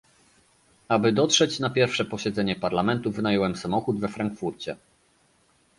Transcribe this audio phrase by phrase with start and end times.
[0.89, 4.75] Aby dotrzeć na pierwsze posiedzenie Parlamentu wynająłem samochód we Frankfurcie